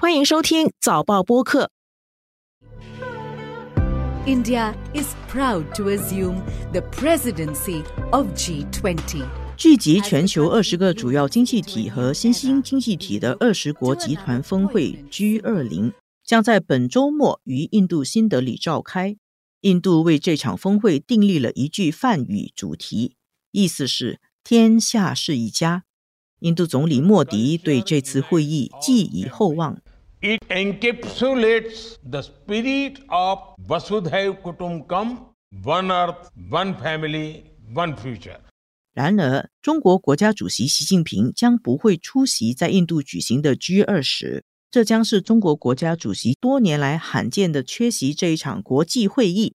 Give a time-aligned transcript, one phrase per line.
[0.00, 1.70] 欢迎收听早报播客。
[4.24, 6.40] India is proud to assume
[6.72, 9.26] the presidency of G20.
[9.58, 15.92] 聚集全球二十个主要经济体和新兴经济体的二十国集团峰会 G20
[16.24, 19.18] 将在本周末于印度新德里召开。
[19.60, 23.16] 印度为这场峰会订立了一句梵语主题，
[23.52, 25.84] 意思是“天下是一家”。
[26.40, 29.82] 印度总理莫迪对这次会议寄以厚望。
[30.22, 35.16] It encapsulates the spirit of Vasudhaiv Kutumbakam,
[35.64, 38.36] one earth, one family, one future.
[38.92, 49.54] 然而，中国国家主席习近平将不会出席在印度举行的 G 二十，这将是中国国家主席多年来罕见的缺席这一场国际会议。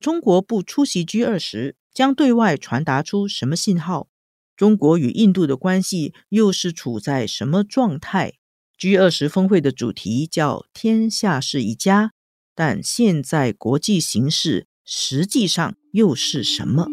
[0.00, 4.08] 中国不出席 G 二十，将对外传达出什么信号？
[4.56, 8.32] 中国与印度的关系又是处在什么状态
[8.80, 12.12] ？G 二十峰会的主题叫“天下是一家”，
[12.56, 16.86] 但现在国际形势实际上又是什么？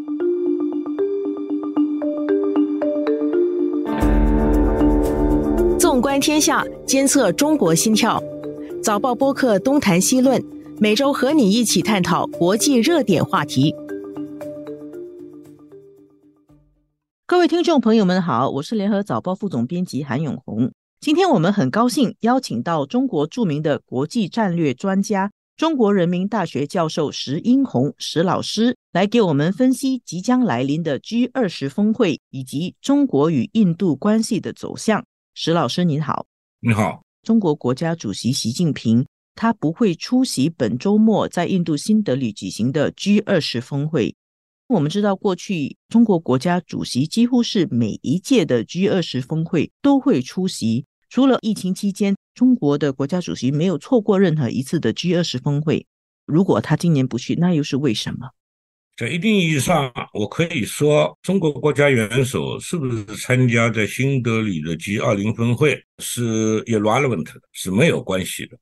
[5.79, 8.21] 纵观天下，监测中国心跳。
[8.83, 10.43] 早报播客东谈西论，
[10.81, 13.73] 每周和你一起探讨国际热点话题。
[17.25, 20.73] 各位听众朋友们好，我是联合早报副总编辑韩永红。
[20.99, 35.05] 今天我们很高兴邀请到中国著名的国际战略专家、中国人民大学教授石英红石老师来给我们分析即将来临的 G 二十峰会以及中国与印度关系的走向。
[35.35, 36.25] 石老师您好，
[36.61, 37.03] 你好。
[37.21, 44.15] 中国国家主席习近平他不会出席本周末在印度新德里举行的 G 二十峰会。
[44.67, 55.85] 我们知道，过去中国国家主席几乎是每一届的 G 二十峰会都会出席，除了疫情期间，中国的国家主席没有错过任何一次的 G 二十峰会。
[56.25, 58.31] 如果他今年不去，那又是为什么？
[58.97, 68.57] 在一定意义上，我可以说，中国国家元首是不是参加在新德里的 G 二零峰会是 irrelevant 的，是没有关系的。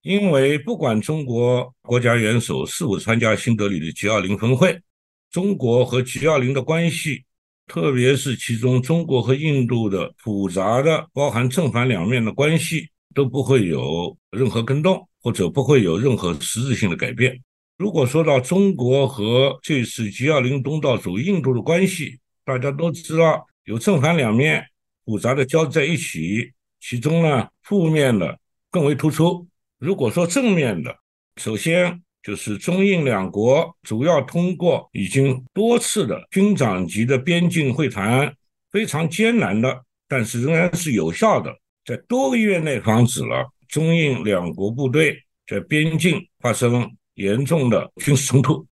[0.00, 4.80] 因为不管中国国家元首是否参加新德里的 G 二零峰会，
[5.30, 7.24] 中国和 G 二零的关系，
[7.66, 17.40] 特别是其中中国和印度的复杂的、包含正反两面的关系，都不会有任何更动，或者不会有任何实质性的改变。
[17.78, 24.66] 如果说到中国和这次 G20 东道主印度的关系，大家都知道有正反两面
[25.04, 28.38] 复杂的交织在一起，其中呢负面的
[28.70, 29.46] 更为突出。
[29.78, 30.94] 如果说正面的，
[31.36, 38.34] 首先就是中印两国主要通过已经多次的军长级的边境会谈，
[38.70, 41.54] 非常艰难的，但是仍然是有效的，
[41.84, 46.90] 在多个月内防止了中印两国部队在边境发生。
[47.14, 48.66] 严重的军事冲突。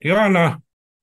[0.00, 0.58] 第二呢，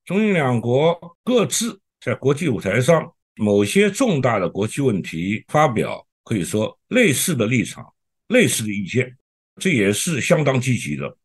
[0.05, 7.83] 中印两国各自在国际舞台上某些重大的国际问题发表可以说类似的立场、
[8.27, 9.11] 类似的意见，
[9.59, 11.17] 这也是相当积极的，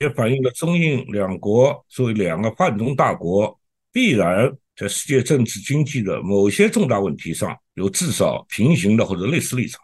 [0.00, 3.58] 也反映了中印两国作为两个泛中大国，
[3.92, 9.80] 必然在世界政治经济的某些重大问题上有至少平行的或者类似立场。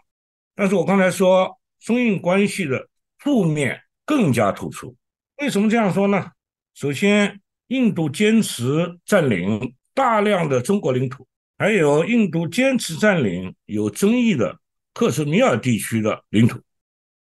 [0.57, 1.51] 但是我刚才说，
[1.81, 2.89] 中印关系的
[3.19, 4.95] 负面更加突出。
[5.39, 6.31] 为什么这样说呢？
[6.75, 14.59] 首先，印度坚持占领大量的中国领土，还有印度坚持占领有争议的
[14.93, 16.59] 克什米尔地区的领土，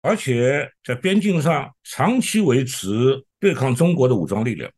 [0.05, 4.71] 而且在边境上长期维持对抗中国的武装力量。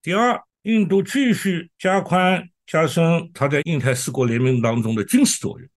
[0.00, 5.68] 第二，印度继续加宽加深它在印太四国联盟当中的军事作用。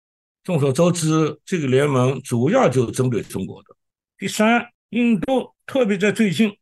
[0.45, 3.75] 众所周知，这个联盟主要就是针对中国的。
[4.17, 6.53] 第三，印度特别在最近。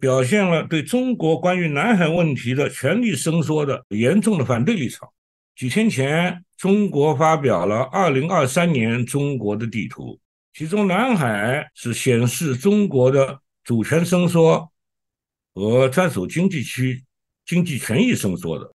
[0.00, 5.08] 表现了对中国关于南海问题的权力伸缩的严重的反对立场。
[5.56, 10.18] 几天前，中国发表了2023年中国的地图，
[10.54, 14.70] 其中南海是显示中国的主权伸缩
[15.52, 17.04] 和专属经济区
[17.44, 18.72] 经济权益伸缩的。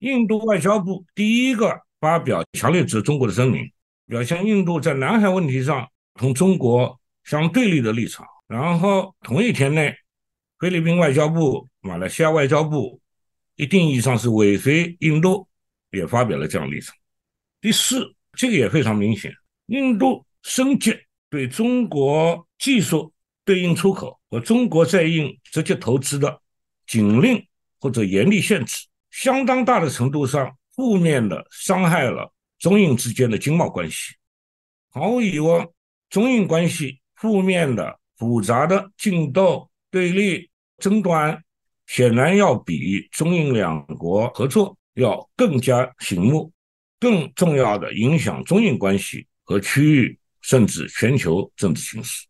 [0.00, 3.70] 印度外交部第一个发表强烈指中国的声明，
[4.06, 8.26] 表现印度在南海问题上同中国相对立的立场。
[8.48, 9.96] 然后同一天内。
[10.58, 13.00] 菲律宾外交部、马来西亚外交部，
[13.56, 15.48] 一定意义上是尾随印度，
[15.90, 16.94] 也发表了这样立场。
[17.60, 19.34] 第四，这个也非常明显，
[19.66, 20.96] 印度升级
[21.32, 23.10] 对中国技术
[23.42, 26.42] 对应出口和中国在印直接投资的
[26.86, 27.42] 禁令
[27.80, 34.14] 或者严厉限制，相当大的程度上负面的伤害了中印之间的经贸关系。
[34.90, 35.66] 毫无疑问，
[36.10, 41.42] 中印关系负面的、复杂的竞斗、对立、争端，
[41.86, 46.52] 显然要比中印两国合作要更加醒目，
[47.00, 52.26] 更重要的影响中印关系和区域甚至全球政治形势。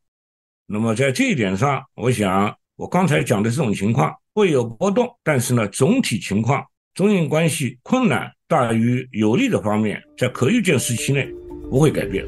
[0.66, 6.64] 那么在这一点上，我想我刚才讲的这种情况会有波动，但是呢，总体情况
[6.94, 11.28] 中印关系困难大于有利的方面，在可预见时期内
[11.68, 12.24] 不会改变。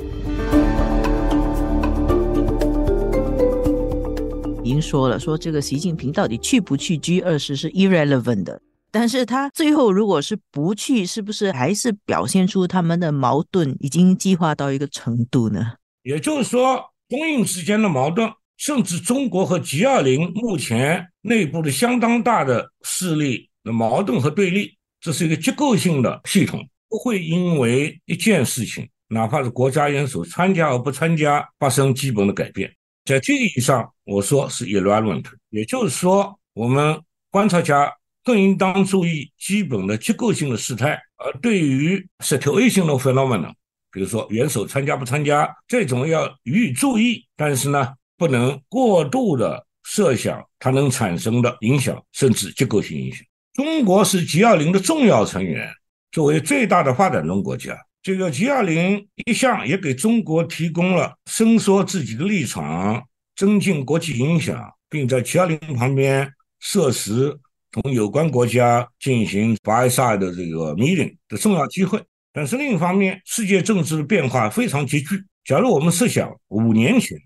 [4.63, 8.61] 已经说了，说这个习近平到底去不去 G 二十是 irrelevant 的，
[8.95, 15.73] 但是他最后如果是不去，是不是还是表现出他们的矛盾已经激化到一个程度呢？
[16.05, 16.85] 也就是说。
[17.11, 32.75] 中印之间的矛盾，甚至中国和 G20 目前内部的相当大的势力的矛盾和对立，这是一个结构性的系统，不会因为一件事情，哪怕是国家元首参加而不参加，发生基本的改变。
[33.05, 36.99] 在这个意义上，我说是 irrelevant，也就是说，我们
[37.31, 37.93] 观察家
[38.25, 43.53] 更应当注意基本的结构性的事态，而对于 situational phenomenon。
[43.93, 53.25] 比如说，元首参加不参加这种要予以注意，但是呢，不能过度的设想它能产生的影响，甚至结构性影响。
[53.53, 55.71] 中国是 G20 的重要成员，
[56.11, 63.01] 作为最大的发展中国家，这个 G20 一向也给中国提供了伸缩自己的立场、
[63.37, 64.61] 增进国际影响，
[64.91, 67.33] 并在 G20 旁边设实
[67.75, 72.01] 同有关国家进行 by side 的这个 meeting 的重要机会。
[72.33, 75.25] 但是另一方面，世界政治的变化非常急剧。
[75.45, 77.19] 假如我们设想五年前，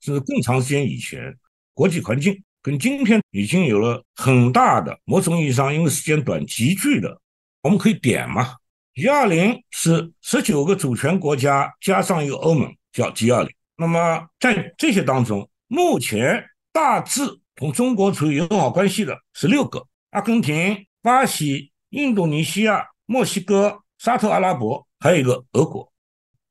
[0.00, 1.34] 甚至更长时间以前，
[1.74, 7.20] 国际环境跟今天已经有了很大的某种意义上，因为时间短，急剧的，
[7.62, 8.54] 我们可以点嘛
[8.94, 13.52] ？G 二零是十九个主权国家加上一个欧盟，叫 G 二零。
[13.76, 16.42] 那么在这些当中，目前
[16.72, 17.22] 大致
[17.54, 23.82] 同中国处于友好关系的是六个：阿根廷、巴西、印度尼西亚、墨西哥。
[23.98, 25.90] 沙特阿拉伯还有一个俄国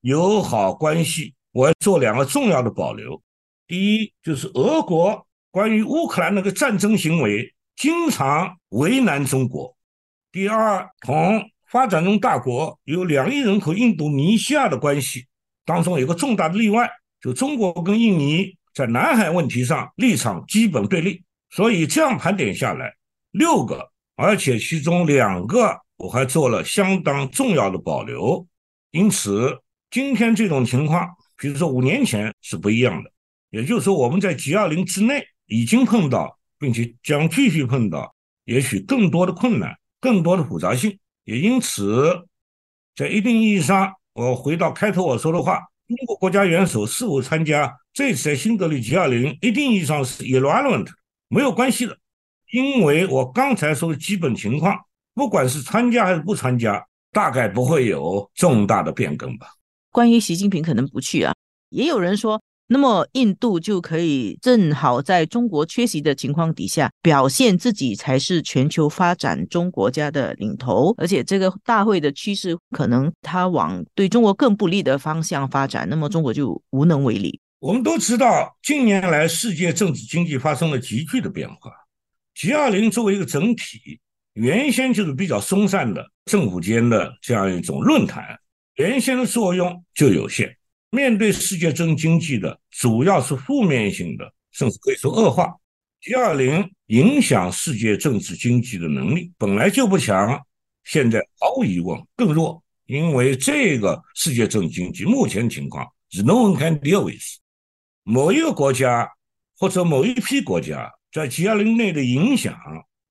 [0.01, 3.19] 友好关系，我要做两个重要的保留。
[3.65, 9.75] 第一，就是俄国关于乌克兰那个战争行为经常为难中国；
[10.31, 15.25] 第二，同发展中大国有两亿人口印度尼西亚的关系
[15.65, 16.88] 当中有个重大的例外，
[17.19, 21.23] 就中国跟印尼在南海问题上立场基本对立。
[21.50, 22.94] 所以这样盘点下来，
[23.37, 25.79] 六个，而且其中两个。
[25.97, 28.45] 我还做了相当重要的保留，
[28.91, 29.57] 因此
[29.89, 33.09] 今天这种情况，比如说五年前是不一样的。
[33.49, 40.99] 也就是说，我们在 G20 之内已经碰到，并且将继续碰到，也许更多的困难、更多的复杂性。
[41.23, 42.25] 也因此，
[42.93, 50.89] 在一定意义上，我回到开头我说的话：中国国家元首是否参加这次在新德里 G20，一定意义上是 irrelevant，
[51.29, 51.97] 没有关系的，
[52.56, 54.74] 因为我刚才说的基本情况。
[55.18, 59.48] 不管是参加还是不参加，大概不会有重大的变更吧。
[59.90, 61.34] 关于习近平可能不去啊，
[61.69, 77.40] 也有人说，那么印度就可以正好在中国缺席的情况底下，表现自己才是全球发展中国家的领头，而且这个大会的趋势可能它往对中国更不利的方向发展，那么中国就无能为力。
[77.60, 81.71] 我们都知道，近年来世界政治经济发生了急剧的变化
[82.35, 83.99] ，G20 作为一个整体。
[84.33, 88.37] 原先就是比较松散的政府间的这样一种论坛，
[88.75, 90.54] 原先的作用就有限。
[90.89, 95.54] 面对世界政经济的主要是负面性的，甚至可以说恶化
[96.01, 100.45] ，G20 影响世界政治经济的能力本来就不强，
[100.83, 102.61] 现在毫无疑问更弱。
[102.87, 107.23] 因为这个世界政治经济目前情况是 no one can deal with，
[108.04, 109.09] 某一个国家
[109.57, 112.54] 或者某一批国家在 G20 内的影响。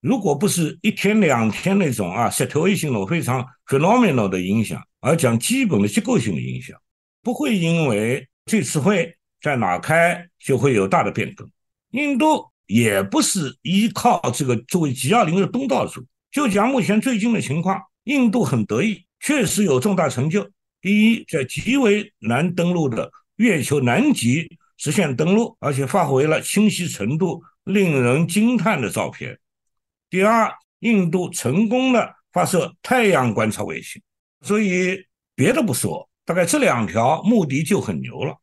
[0.02, 6.78] 如果不是一天两天那种啊 s i t u a t i o n 非常 phenomenal 的影响，而讲基本的结构性的影响，
[7.22, 11.50] 不会因为这次会在哪开就会有大的变更。
[11.92, 20.46] 印度也不是依靠这个作为 G20 的东道主，就讲目前最近的情况，印度很得意，确实有重大成就。
[20.82, 24.46] 第一，在极为难登陆的月球南极
[24.76, 29.38] 实现登陆，而且发挥了清晰程度令人惊叹的照片。
[30.10, 34.00] 第二，印度成功的发射太阳观察卫星，
[34.42, 35.04] 所以
[35.34, 38.36] 别的不说，大概这两条目的就很牛了。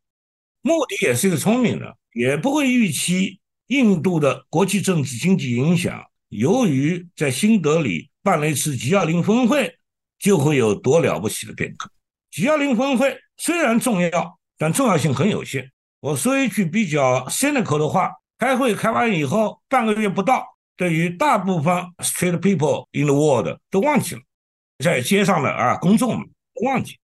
[0.61, 9.77] 目的也是一个聪明人，也不会预期印度的国际政治经济影响，由于在新德里办了一次 G20 峰会，
[10.19, 11.89] 就会有多了不起的变革。
[12.31, 15.71] G20 峰会虽然重要，但重要性很有限。
[15.99, 18.11] 我说一句比较 cynical 的话：
[18.41, 20.43] 开会开完以后，半个月不到，
[20.75, 24.21] 对于大部分 street people in the world 都忘记了，
[24.79, 26.27] 在街上的啊公众们
[26.63, 26.97] 忘记。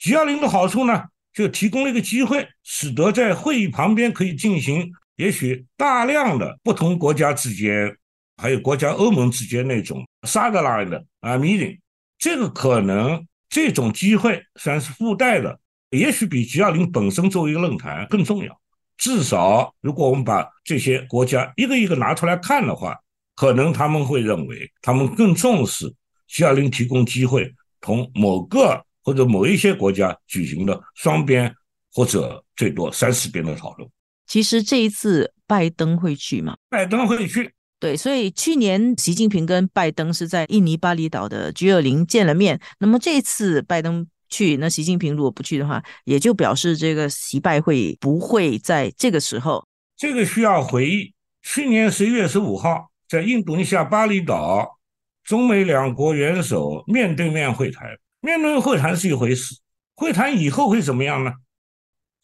[0.00, 7.96] G 二零的好处呢，就提供了一个机会，使得在会议旁边可以进行也许大量的不同国家之间，
[8.36, 11.78] 还有国家欧盟之间那种 sideline 的啊 meeting。
[12.18, 15.60] 这个可能这种机会虽然是附带的，
[15.90, 18.60] 也许比 G 二零本身作为一个论坛更重要。
[19.02, 22.96] 至少，如果我们把这些国家一个一个拿出来看的话，
[23.34, 25.92] 可能他们会认为他们更重视
[26.28, 28.82] G 二零提供机会同某个。
[29.04, 31.52] 或者某一些国家举行的双边
[31.92, 33.90] 或者最多三四边的讨论。
[34.28, 36.54] 其实这一次拜登会去吗？
[36.70, 37.52] 拜登会去。
[37.80, 42.60] 对，所以去年习近平跟拜登是在印尼巴厘岛的 G 二零见了面。
[42.78, 49.68] 那么这次拜登去，那习近平如果不去的话，也就表示这个习拜会不会在这个时候。
[49.94, 51.12] 这个需要回忆，
[51.42, 54.78] 去年十一月十五号在印度尼西亚巴厘岛，
[55.22, 57.86] 中美两国元首面对面会谈。
[58.20, 59.54] 面对面会谈是一回事，
[59.94, 61.32] 会谈以后会怎么样呢？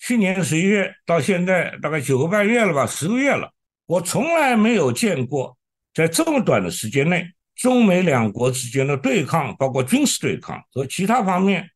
[0.00, 3.52] 去年十一月到现在大概九个半月了吧，十个月了，
[3.86, 5.58] 我从来没有见过
[5.92, 11.68] 在这么短的时间内，中美两国之间的对抗，包括军事对抗和其他方面，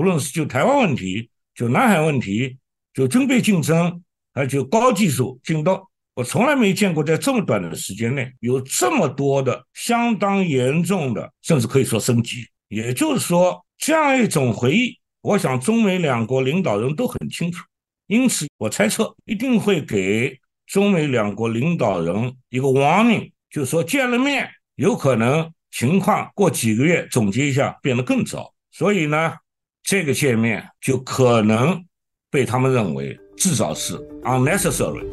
[0.00, 2.56] 无论是就台湾问题、就南海问题、
[2.94, 4.02] 就军备竞争，
[4.32, 12.46] 还就高技术竞斗，我从来没见过在这么短的时间内有这么多的相当严重的，甚至可以说升级。
[12.68, 13.62] 也就是说。
[13.82, 17.64] 这样一种回忆，我想中美两国领导人都很清楚，
[18.08, 29.32] 因此我猜测一定会给中美两国领导人一个 warning，就是说见了面有可能情况过几个月总结一下变得更糟，所以呢，
[29.82, 31.84] 这个界面就可能
[32.30, 35.04] 被他们认为至少是 unnecessary。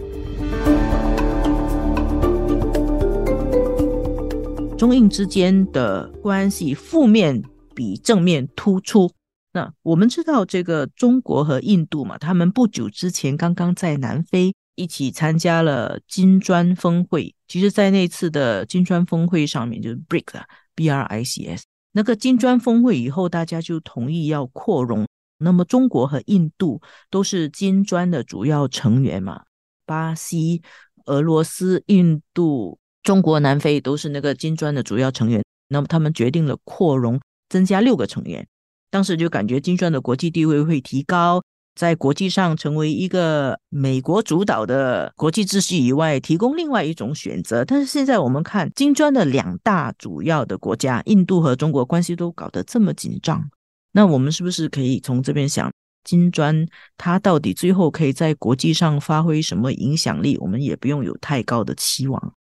[4.78, 7.44] 中印之间的关系负面。
[7.78, 9.12] 比正面突出。
[9.54, 17.36] 那我们知道，这个中国和印度嘛，他们不久之前刚刚在南非一起参加了金砖峰会。
[17.48, 25.08] 其实，在那次的金砖峰会上面，就是 BRICS，B R I C S 那个金砖峰会以后，大家就同意要扩容。
[25.38, 29.44] 那么，中国和印度都是金砖的主要成员嘛，
[29.86, 30.62] 巴西、
[31.06, 35.44] 俄罗斯、印度、中国、南非都是那个金砖的主要成员。
[35.70, 37.20] 那么，他们决定了扩容。
[37.50, 38.46] 增加六个成员，
[38.92, 41.42] 当时就感觉金砖的国际地位会提高，
[41.78, 47.64] 在国际上成为一个美国主导的国际秩序以外，提供另外一种选择。
[47.64, 53.50] 但是现在我们看金砖的两大主要的国家，印度和中国关系都搞得这么紧张，
[53.92, 55.72] 那我们是不是可以从这边想，
[56.04, 56.68] 金砖
[56.98, 60.36] 它到底最后可以在国际上发挥什么影响力？
[60.40, 62.34] 我们也不用有太高的期望。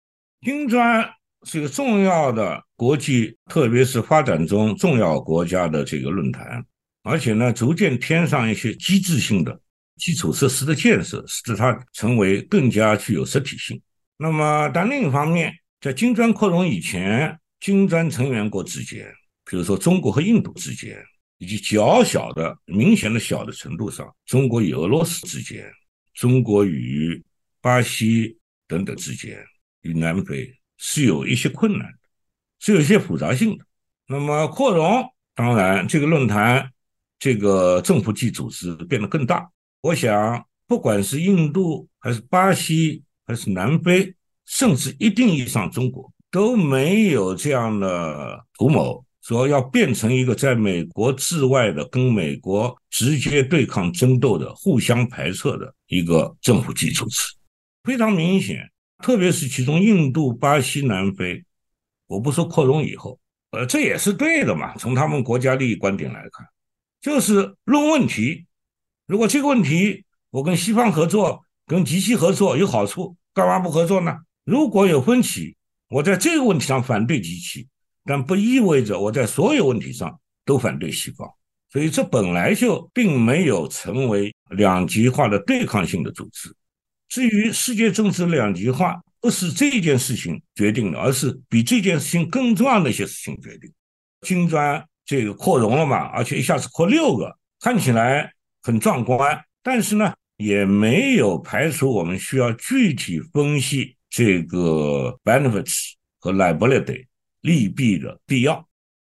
[0.41, 1.05] 金砖。
[1.47, 6.65] 是一个重要的国际，特别是发展中重要国家的这个论坛，
[7.05, 9.61] 而且呢，逐渐添上一些机制性的
[9.97, 13.79] 基础设施的建设，使得它成为更加具有实体性。
[14.17, 19.05] 那么，但另一方面，在金砖扩容以前，金砖成员国之间，
[19.49, 20.97] 比如说中国和印度之间，
[21.37, 25.63] 以及较小的、明显的小的程度上，中国与俄罗斯之间，
[26.15, 27.23] 中国与
[27.61, 28.35] 巴西
[28.67, 29.37] 等等之间，
[29.81, 30.51] 与南非。
[30.77, 31.99] 是有一些困难的，
[32.59, 33.63] 是有一些复杂性的。
[34.07, 36.69] 那么扩容，当然这个论坛，
[37.19, 39.49] 这个政府级组织变得更大。
[39.81, 44.13] 我想，不管是印度还是巴西还是南非，
[44.45, 57.21] 甚至一定意义上中国，都没有这样的图谋，说要变成一个在美国之外的、跟美国直接对抗争斗的、互相排斥的一个政府级组织。
[57.83, 58.69] 非常明显。
[59.03, 61.43] 特别是其中印度、巴西、南非，
[62.07, 63.19] 我不说扩容以后，
[63.51, 64.73] 呃，这也是对的嘛。
[64.77, 66.47] 从他们国家利益观点来看，
[67.05, 68.47] 就是论问题。
[69.05, 74.17] 如果这个问题我跟西方合作、跟极其合作有好处，干嘛不合作呢？
[74.43, 75.55] 如果有分歧，
[75.87, 77.67] 我在这个问题上反对极其，
[78.05, 81.29] 但不意味着我在所有问题上都反对西方。
[81.71, 86.51] 所以这本来就并没有成为两极化的对抗性的组织。
[87.07, 93.71] 至于世界政治两极化，不是这件事情决定的，而是比这件事情更重要的一些事情决定。
[94.21, 107.05] 金砖这个扩容了嘛，而且一下子扩六个，看起来很壮观，但是呢，也没有排除我们需要具体分析这个 benefits 和 liability
[107.41, 108.67] 利弊的必要。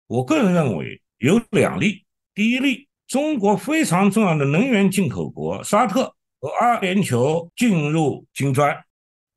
[0.07, 2.05] 我个人认为有两例，
[2.35, 6.15] 第一例，中国非常重要的能源进口国沙特。
[6.41, 8.73] 和阿联酋进入金砖，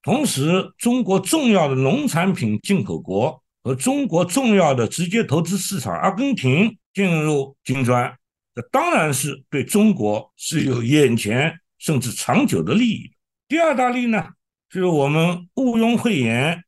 [0.03, 8.11] 同时中国重要的农产品进口国和中国重要的直接投资市场阿根廷进入金砖，
[8.55, 13.11] 这当然是对中国是有眼前甚至长久的利益。
[13.47, 14.25] 第二大利呢，
[14.69, 16.63] 就是我们毋庸讳言，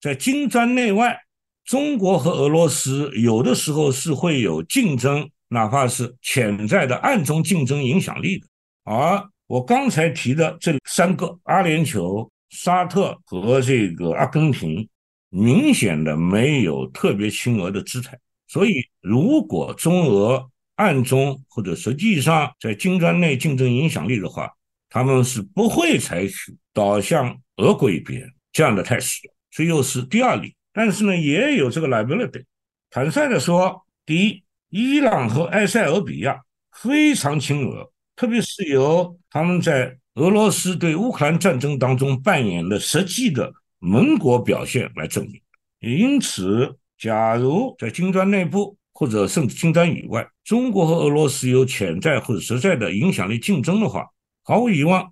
[0.00, 1.18] 在金砖内外，
[1.64, 8.46] 中国和俄罗斯有的时候是会有竞争，哪怕是潜在的暗中竞争影响力的。
[8.84, 14.88] 而我刚才提的这三个阿联酋、沙特和这个阿根廷，
[15.30, 18.18] 明显的没有特别亲俄的姿态。
[18.46, 24.50] 所以，如果中俄暗中或者实际上在金砖内竞争影响力的话，
[24.88, 29.20] 他们是不会采取倒向俄国一边这样的态势，
[29.50, 30.54] 这又是第二例。
[30.72, 32.42] 但是呢，也有这个 liability。
[32.90, 36.40] 坦率的说，第一，伊朗和埃塞俄比亚
[36.72, 45.40] 非常亲俄，特别是由他们在俄罗斯对乌克兰战争当中扮演的实际的盟国表现来证明。
[45.80, 54.06] 因此，假如在金砖内部或者甚至金砖以外，中国和俄罗斯有潜在或者实在的影响力竞争的话，
[54.44, 55.02] 毫无疑问，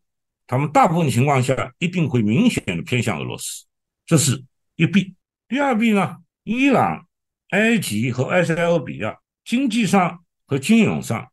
[0.47, 3.65] 他们大部分情况下一定会明显的偏向俄罗斯，
[4.07, 4.45] 这是
[4.77, 5.15] 一弊。
[5.49, 7.07] 第二弊呢，伊朗、
[7.51, 11.27] 埃及和埃塞俄比亚经济上和金融上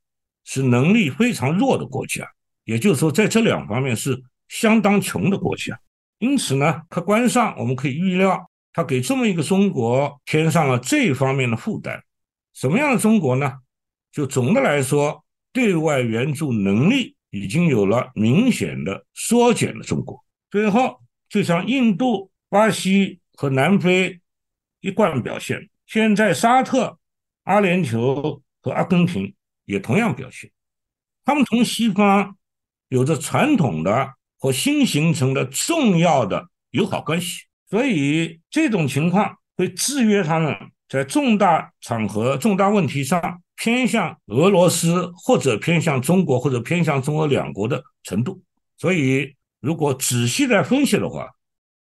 [0.45, 2.25] 是能力非常弱的国家，
[2.63, 5.77] 也就是说，在这两方面是相当穷的国家。
[6.19, 12.03] 因此呢，客观上我们可以预料，他给这么一个中国添上了这方面的负担。
[12.53, 13.53] 什么样的中国呢？
[14.11, 17.13] 就总的来说，对外援助能力。
[17.31, 24.21] 已经有了明显的缩减的中国，最后就像印度、巴西和南非
[24.79, 26.97] 一贯表现，现在沙特、
[27.43, 30.49] 阿联酋和阿根廷也同样表现，
[31.25, 32.37] 他们同西方
[32.87, 34.13] 有着传统的
[34.45, 40.55] 和新形成的重要的友好关系，所以这种情况会制约他们
[40.87, 43.41] 在重大场合、重大问题上。
[43.57, 48.43] 偏向俄罗斯或者偏向中国或者偏向中俄两国的程度，
[48.77, 51.29] 所以如果仔细来分析的话，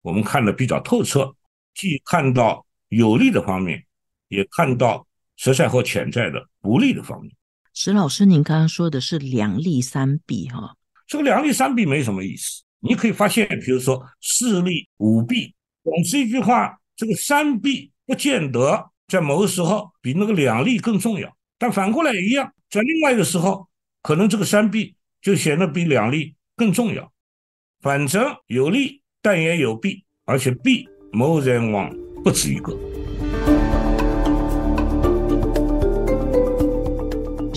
[0.01, 1.35] 我们看的比较透彻，
[1.75, 3.85] 既看到有利的方面，
[4.29, 5.05] 也看到
[5.37, 7.31] 实在或潜在的不利的方面。
[7.75, 10.75] 石老师，您刚刚说的是两利三弊哈，
[11.11, 12.63] 这个两利三弊没什么意思。
[12.79, 21.29] 你可以发现，比如说四利五弊，总之一句话，这个三弊不见得在某个时候比那个两利更重要。
[21.57, 23.67] 但反过来也一样，在另外一个时候，
[24.01, 27.11] 可能这个三弊就显得比两利更重要。
[27.81, 31.93] 反正有利，但也有弊，而且弊 more than one
[32.23, 32.90] 不止一个。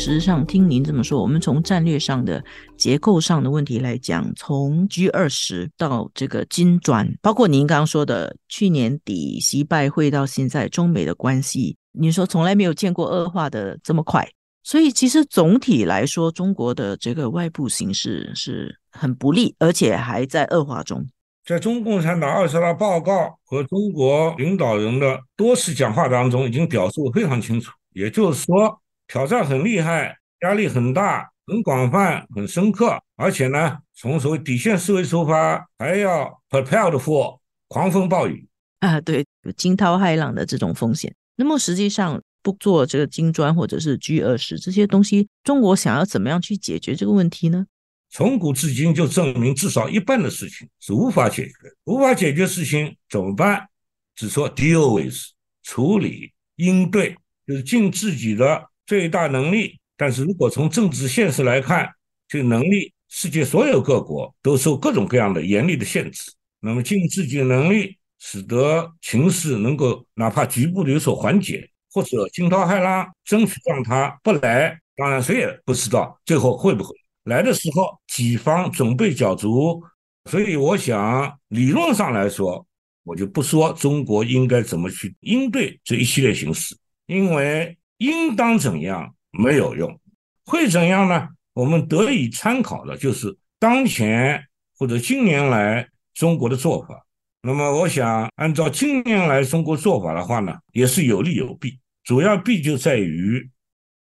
[0.04, 2.44] 事实上，听您这么说，我们从战略上的
[2.76, 11.78] 结构上的问题来讲，从 G 二十到这个金砖，包括您刚刚说的去年底习拜会到现在，中美的关系。
[11.92, 14.28] 您说从来没有见过恶化的这么快，
[14.62, 21.02] 所以其实总体来说，中国的这个外部形势是很不利，而且还在恶化中。
[21.46, 28.78] 在中共产党二十大报告和中国领导人的多次讲话当中，已经表述非常清楚，也就是说，
[29.14, 38.44] 挑战很厉害，压力很大，很广泛，很深刻，而且呢，从所谓底线思维出发，还要 prepared for 狂风暴雨
[38.80, 41.14] 啊，对，有惊涛骇浪的这种风险。
[41.36, 47.66] 那么实际上不做这个金砖或者是 G 二十这些东西，中国想要怎么样去解决这个问题呢？
[48.10, 51.52] 从古至今就证明，至少一半的事情是无法解决，
[51.84, 53.68] 无法解决事情怎么办？
[54.16, 55.14] 只说 deal with
[55.62, 59.78] 处理应对，就是尽自己的最大能力。
[59.96, 61.88] 但是如果从政治现实来看，
[62.28, 66.32] 这个能力，世界所有各国都受各种各样的严厉的限制。
[66.60, 67.96] 那么尽自己的能力。
[68.26, 74.80] 使得情势能够哪怕局部的有所缓解，或者惊涛骇浪，争取让他不来。
[74.96, 76.88] 当然，谁也不知道最后会不会
[77.24, 79.82] 来的时候，己方准备较足。
[80.30, 82.66] 所以，我想理论上来说，
[83.02, 90.00] 我就不说中国应该怎么去应对这一系列形势，因为应当怎样没有用，
[90.44, 91.28] 会怎样呢？
[91.52, 94.44] 我们得以参考的就是当前
[94.76, 97.06] 或者近年来中国的做法。
[97.42, 101.78] 那么，我想按照近年来中国做法的话呢，也是有利有弊。
[102.02, 103.48] 主要弊就在于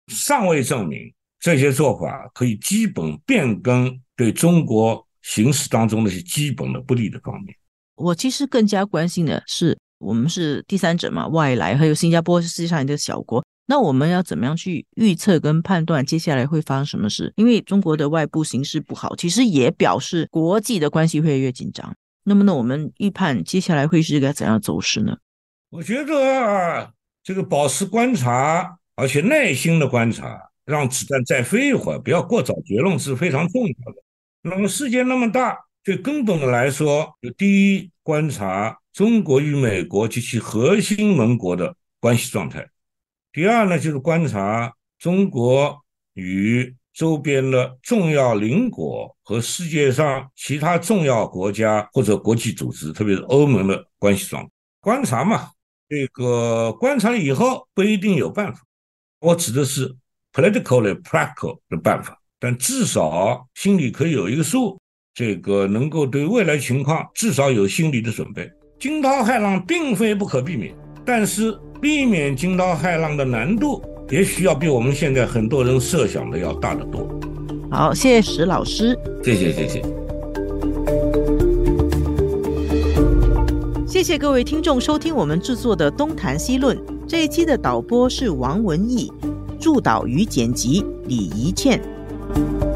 [0.09, 7.57] 尚未证明这些做法可以基本变更对中国形势当中那些基本的不利的方面。
[7.95, 17.33] 我其实更加关心的是我们是第三者嘛，外来，还有新加坡是世界上一个小国，那我们要怎么样去预测跟判断接下来会发生什么事？
[17.37, 21.95] 因为中国的外部形势不好，其实也表示国际的关系会越紧张。
[22.25, 25.17] 那么呢，我们预判接下来会是一个怎样走势呢？
[25.71, 34.03] 我觉得这个保持观察，而且耐心的观察，让子弹再飞一会儿，不要过早结论是非常重要的。
[34.43, 38.75] 那么世界那么大，最根本的来说，就第一观察。
[38.95, 42.67] 中国与美国及其核心盟国的关系状态。
[43.31, 45.79] 第二呢，就是观察中国
[46.15, 54.51] 与周边的重要邻国和世界上其他重要国家或者国际组织，特别是欧盟的关系状。
[54.81, 55.51] 观察嘛，
[55.87, 58.63] 这个观察以后不一定有办法。
[59.21, 59.95] 我指的是
[60.33, 64.81] politically practical 的办法，但至少心里可以有一个数，
[65.19, 68.49] 这个能够对未来情况至少有心理的准备。
[68.79, 70.73] 惊涛骇浪并非不可避免，
[71.05, 77.11] 但是避免惊涛骇浪的难度，也许要比我们现在很多人设想的要大得多。
[77.69, 79.83] 好，谢谢石老师，谢谢谢谢，
[83.89, 86.77] 谢谢各位听众收听我们制作的《东谈西论》
[87.09, 89.13] 这一期的导播是王文义，
[89.59, 91.83] 助导与剪辑李怡倩，《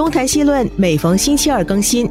[0.00, 2.08] 东谈西论》每逢星期二更新。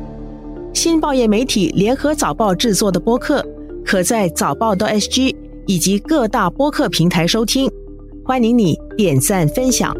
[0.75, 3.43] 新报业媒体联合早报制作的播客，
[3.83, 7.67] 可在早报的 SG 以及各大播客平台收听。
[8.23, 9.91] 欢迎你点赞分享。